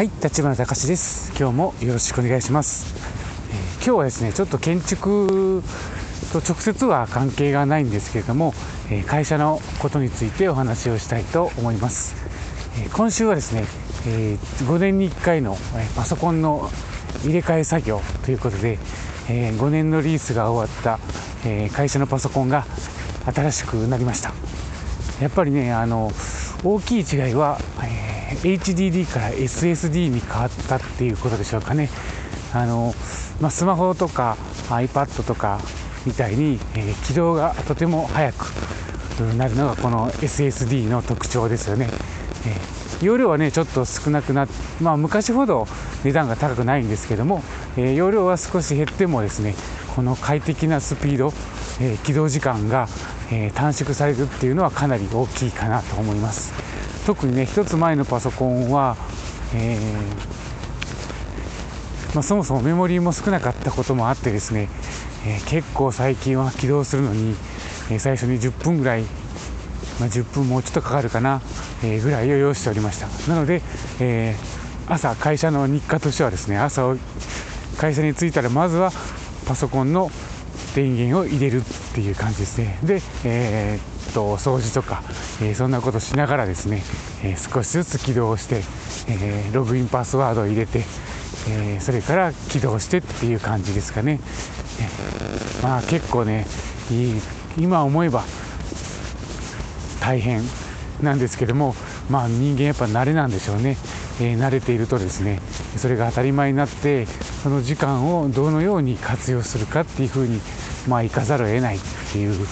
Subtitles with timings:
[0.00, 1.30] はい、立花隆です。
[1.38, 2.94] 今日もよろしくお願いします。
[3.50, 5.62] えー、今日はですね、ちょっと建築
[6.32, 8.54] と直接は関係がないんですけれども、
[8.90, 12.14] えー、会社のことについてお話をしたいと思います。
[12.80, 13.66] えー、今週はですね、
[14.06, 15.58] え5年に1回の
[15.94, 16.70] パソコンの
[17.22, 18.78] 入れ替え作業ということで、
[19.28, 20.98] え5年のリースが終わった、
[21.44, 22.64] え会社のパソコンが
[23.26, 24.32] 新しくなりました。
[25.20, 26.10] やっぱりね、あの
[26.64, 31.90] 大きい違いは、え HDD から SSD に変わったっていうことでしょうかね
[32.52, 32.94] あの、
[33.40, 34.36] まあ、スマホとか
[34.68, 35.60] iPad とか
[36.06, 38.52] みたいに、えー、起動がとても速く
[39.36, 41.90] なるのがこの SSD の特徴ですよね、
[42.46, 45.66] えー、容量はねちょっと少なくなって、まあ、昔ほど
[46.04, 47.42] 値段が高くないんですけども、
[47.76, 49.54] えー、容量は少し減ってもですね
[49.94, 51.32] この快適なスピード、
[51.80, 52.86] え起動時間が、
[53.32, 56.69] え短縮されるっていうのはかなり大きいかなと思います。
[57.10, 58.96] 特にね1つ前のパソコンは、
[59.52, 59.80] えー、
[62.14, 64.68] まあ、そもそもメモリーも少なかったこともあってですね、
[65.26, 67.34] えー、結構最近は起動するのに、
[67.90, 69.02] え最初に10分ぐらい、
[69.98, 71.42] まあ、10分もうちょっとかかるかな、
[71.82, 73.08] えぐらいを要しておりました。
[73.28, 73.60] なので、
[73.98, 74.36] え
[74.86, 76.94] 朝会社の日課としてはですね朝
[77.76, 78.92] 会社に着いたらまずは
[79.46, 80.12] パソコンの
[80.74, 81.62] 電源を入れるっ
[81.94, 82.78] ていう感じですね。
[82.82, 85.02] で、えー、っと掃除とか、
[85.42, 86.82] えー、そんなことしながらですね、
[87.22, 88.62] えー、少しずつ起動して、
[89.08, 90.84] えログインパスワードを入れて、
[91.48, 94.20] えそれから起動してっていう感じですかね、
[94.80, 96.46] えまあ結構ね
[96.90, 97.20] いい
[97.58, 98.24] 今思えば
[100.00, 100.42] 大変
[101.02, 101.74] なんですけども
[102.08, 103.76] まあ人間やっぱ慣れなんでしょうね、
[104.20, 105.40] え慣れているとですね
[105.76, 107.06] それが当たり前になって
[107.42, 110.40] その時間をどのように活用するかっていうふうに
[110.86, 111.80] まあ行かざるを得ないっ
[112.12, 112.46] ていう、うん、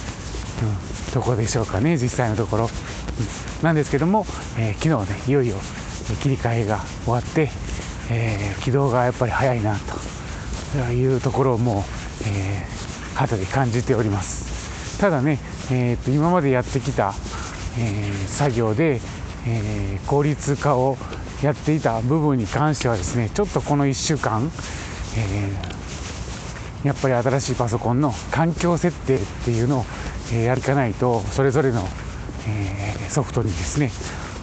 [1.13, 2.71] とこでしょうかね実際のところ、
[3.63, 4.25] なんですけども、
[4.59, 5.57] えー、昨日ねいよいよ
[6.23, 7.51] 切り替えが終わって、
[8.11, 9.77] えー、起動がやっぱり早いな
[10.75, 11.83] というところをもう、
[12.27, 14.99] えー、肌で感じております。
[14.99, 15.39] ただね、
[15.71, 17.15] えー、と今までやってきた、
[17.79, 19.01] えー、作業で、
[19.47, 20.97] え、効率化を
[21.43, 24.51] やっていた部分に関してはですねちょっとこの1週間、
[25.17, 29.85] えー、やっぱり新しいパソコンの環境設定っていうのを、
[30.33, 31.87] え、やるかないとそれぞれの、
[32.49, 33.93] え、ソフトにですね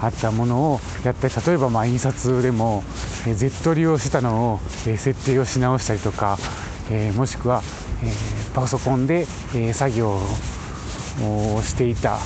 [0.01, 2.84] あったものをやって例えばま印刷でも、
[3.28, 6.38] え、Z 利用してたのを、え、設定をし直したりとか、
[6.89, 7.61] え、もしくは、
[8.03, 8.13] え、
[8.53, 10.19] パソコンで、え、作業
[11.22, 12.19] をしていた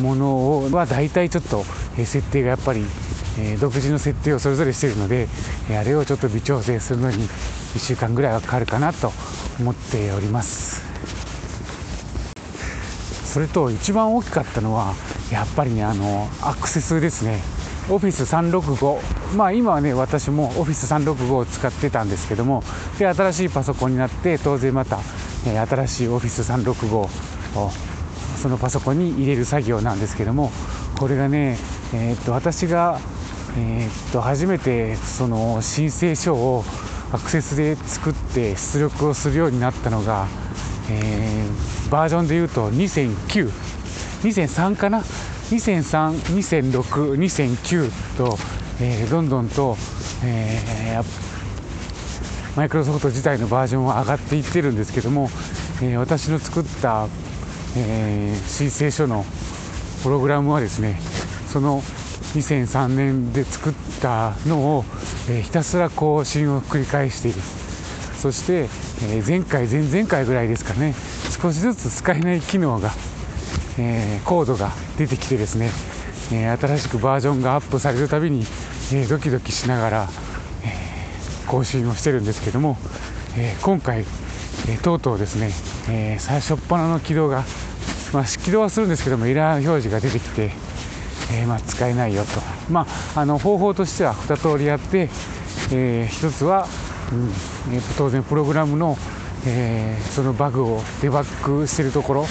[0.00, 1.64] ものは大体ちょっと
[1.96, 2.84] 設定がやっぱり
[3.38, 5.28] え独自の設定をそれぞれしているので、
[5.70, 9.12] えあれをちょっと微調整するのに1週間ぐらいはかかるかなと
[9.58, 10.82] 思っております。
[13.24, 14.94] それと一番大きかったのは
[15.32, 17.40] やっぱりねあのアクセスですね。
[17.90, 22.62] オフィス365まあ今はね私もオフィス365を使ってたんですけども
[22.98, 25.00] で新しいパソコンになって当然また、
[25.46, 27.08] え新しいオフィス365を
[28.40, 30.50] そのパソコンに入れる作業なんですけども
[30.98, 31.58] これがね、
[31.92, 33.00] えー、っと私が
[33.56, 36.64] えー、っと初めてその申請書を
[37.12, 40.26] アクセスで作って出力をするようになったのが、
[40.90, 43.50] えー、バージョンでいうと2009、
[44.22, 48.36] 2003かな、2003、2006、2009と、
[48.80, 49.76] えー、どんどんと、
[50.24, 51.04] えー、
[52.56, 55.28] マイクロソフト自体のバージョンは上がっていってるんですけども、
[55.80, 57.06] えー、私の作った、
[57.76, 59.24] えー、申請書の
[60.02, 60.98] プログラムはですね
[61.48, 61.82] その
[62.34, 64.84] 2003年で作ったのを、
[65.28, 67.40] えー、ひたすら更新を繰り返している。
[68.18, 68.68] そして、
[69.02, 70.94] えー、前回前々回ぐらいですかね。
[71.40, 72.92] 少しずつ使えない機能が、
[73.78, 75.70] えー、コードが出てきてですね、
[76.32, 78.46] え新しくバージョンがアップされるたびに、
[78.92, 80.08] えドキドキしながら、
[80.64, 82.78] え更新をしてるんですけども、
[83.36, 84.04] え今回、
[84.68, 85.52] えとうとうですね、
[85.88, 87.44] え最初っ端の起動が、
[88.14, 90.52] まあ、起動はするんですけどもエラー表示が出てきて
[91.32, 92.40] えー、まあ、使えないよと、
[92.70, 95.08] まあ、あの方法としては2通りあって、
[95.72, 96.66] えー、1つは、
[97.12, 97.32] うん、
[97.96, 98.96] 当然プログラムの、
[99.46, 102.26] えそのバグをデバッグしてるところ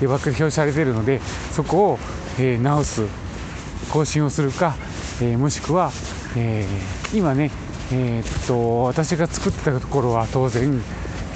[0.00, 1.20] デバッグが表示されているので
[1.52, 1.98] そこを、
[2.38, 3.06] え直す
[3.90, 4.76] 更新をするか、
[5.22, 5.90] えもしくは、
[6.36, 6.66] え
[7.14, 7.50] 今ね、
[7.90, 10.82] えっと私が作ってたところは当然、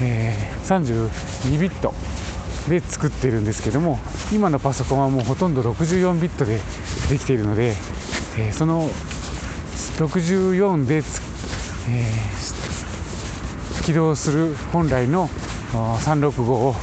[0.03, 1.95] え32ビット
[2.69, 3.99] で作ってるんですけども
[4.33, 6.61] 今のパソコンはもうほとんど64ビットで
[7.13, 7.75] できているので、
[8.39, 8.89] えー、その
[9.99, 11.05] 64で、えー、
[13.85, 15.29] 起動する本来の
[15.73, 16.75] 365を、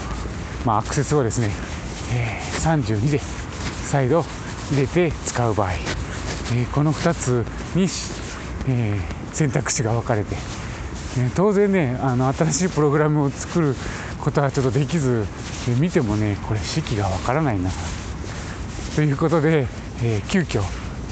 [0.66, 1.50] まあ、アクセスをですね、
[2.14, 3.20] えー、32で
[3.86, 4.24] 再度
[4.72, 5.72] 入れて使う場合
[6.52, 7.84] えー、この2つに、
[8.68, 9.02] えー、
[9.34, 10.36] 選択肢が分かれて、
[11.20, 13.76] え当然ねあの新しいプログラムを作る
[14.20, 15.28] ことはちょっとできず、
[15.70, 17.70] え見てもねこれ式が分からないな
[18.96, 19.68] ということで、
[20.04, 20.62] え急遽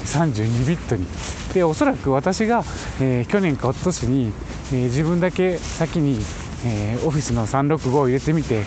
[0.04, 1.06] 32ビットに。
[1.52, 2.64] でおそらく私が、
[3.00, 4.32] え去年か一昨年に、
[4.72, 6.20] え自分だけ先に、
[6.64, 8.64] えオフィスの365を入れてみて、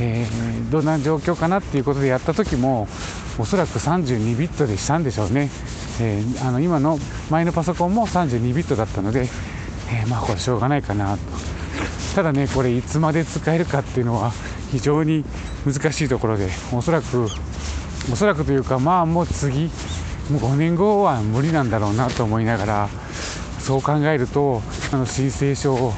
[0.00, 0.26] え
[0.70, 2.88] どんな状況かなっていうことでやった時も
[3.38, 5.50] おそらく32ビットでしたんでしょうね、
[6.00, 6.98] えー、あの今の
[7.30, 9.28] 前のパソコンも32ビットだったので、
[9.90, 11.20] えー、まあこれしょうがないかなと。
[12.14, 14.32] ただねこれいつまで使えるかっていうのは
[14.70, 15.24] 非常に
[15.66, 17.28] 難しいところでおそらく
[18.12, 19.70] おそらくというかまあもう次
[20.30, 22.88] もう5年後は無理なんだろうなと思いながら
[23.58, 24.62] そう考えると
[24.92, 25.92] あの申請書を、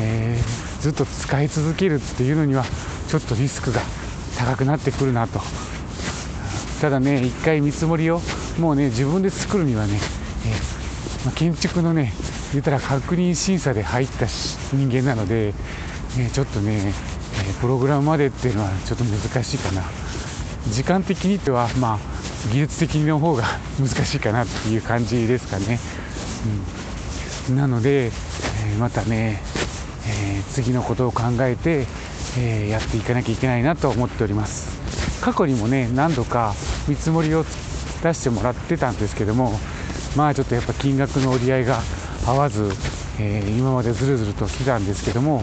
[0.00, 2.64] えー、ずっと使い続けるっていうのには
[3.08, 3.80] ちょっとリスクが
[4.38, 5.40] 高くなってくるなと。
[6.80, 8.20] ただね一回見積もりを
[8.60, 9.98] もうね自分で作るにはね、
[10.46, 12.12] えー、まあ、建築のね
[12.52, 15.54] 言ったら確認審査で入った人間なので、
[16.16, 16.94] ね、ちょっとね、
[17.46, 19.82] え、プログラムまでっていうのはちょっと難しいかな。
[20.72, 21.98] 時間的にってはまあ
[22.52, 23.44] 技術的の方が
[23.78, 25.78] 難しいかなっていう感じですかね、
[27.48, 29.42] うん、なので、えー、またね、
[30.06, 31.86] え次のことを考えて、
[32.38, 34.78] えやっていかなきゃいけないなと思っております。
[35.20, 36.54] 過去にもね何度か
[36.86, 37.44] 見積もりを
[38.02, 39.52] 出してもらってたんですけども
[40.16, 41.80] まあちょっとやっぱ金額の折り合いが
[42.26, 42.70] 合わず、
[43.18, 45.42] え、今までずるずると来たんですけども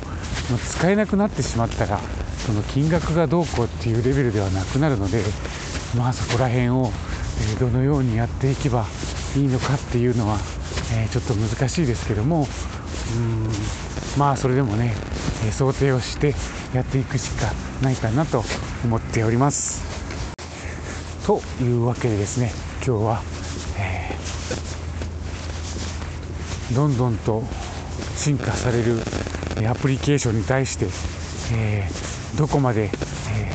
[0.70, 2.00] 使えなくなってしまったら
[2.46, 5.24] その金額がどうこうっていうレベルではなくなるので
[5.98, 6.92] まあそこら辺を、
[7.60, 8.86] どのようにやっていけば
[9.36, 10.38] いいのかっていうのは、
[10.94, 12.48] え、ちょっと難しいですけども
[13.16, 13.50] うん
[14.18, 14.94] まあそれでもね、
[15.52, 16.34] 想定をして
[16.74, 17.52] やっていくしか
[17.82, 18.44] ないかなと
[18.84, 19.84] 思っております。
[21.26, 22.52] というわけでですね
[22.86, 23.22] 今日は、
[23.80, 27.44] えー、どんどんと
[28.16, 29.00] 進化される
[29.68, 30.86] アプリケーションに対して、
[31.54, 32.90] えー、どこまで、
[33.32, 33.52] え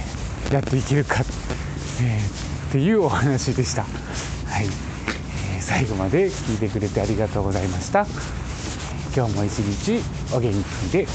[0.49, 1.23] ー、やっていけるか、
[2.01, 2.19] え
[2.69, 3.83] っていうお話でした。
[3.83, 3.89] は
[4.63, 4.67] い
[5.57, 8.07] え最後まで聞いてくれてありがとうございました。
[9.15, 10.03] 今日も一日
[10.35, 11.07] お元気で